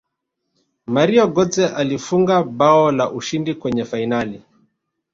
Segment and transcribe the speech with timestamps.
[0.93, 4.43] mario gotze alifunga bao la ushindi kwenye fainali